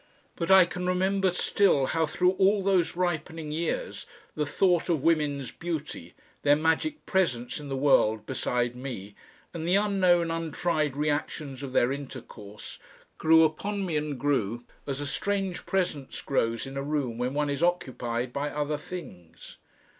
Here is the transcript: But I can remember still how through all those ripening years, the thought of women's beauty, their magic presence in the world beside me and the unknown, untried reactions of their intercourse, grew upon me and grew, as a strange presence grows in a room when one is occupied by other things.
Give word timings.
But 0.35 0.49
I 0.49 0.65
can 0.65 0.87
remember 0.87 1.29
still 1.29 1.85
how 1.85 2.07
through 2.07 2.31
all 2.39 2.63
those 2.63 2.95
ripening 2.95 3.51
years, 3.51 4.07
the 4.33 4.47
thought 4.47 4.89
of 4.89 5.03
women's 5.03 5.51
beauty, 5.51 6.15
their 6.41 6.55
magic 6.55 7.05
presence 7.05 7.59
in 7.59 7.69
the 7.69 7.77
world 7.77 8.25
beside 8.25 8.75
me 8.75 9.13
and 9.53 9.67
the 9.67 9.75
unknown, 9.75 10.31
untried 10.31 10.97
reactions 10.97 11.61
of 11.61 11.71
their 11.71 11.91
intercourse, 11.91 12.79
grew 13.19 13.43
upon 13.43 13.85
me 13.85 13.95
and 13.95 14.19
grew, 14.19 14.63
as 14.87 15.01
a 15.01 15.05
strange 15.05 15.67
presence 15.67 16.19
grows 16.23 16.65
in 16.65 16.77
a 16.77 16.81
room 16.81 17.19
when 17.19 17.35
one 17.35 17.51
is 17.51 17.61
occupied 17.61 18.33
by 18.33 18.49
other 18.49 18.77
things. 18.79 19.57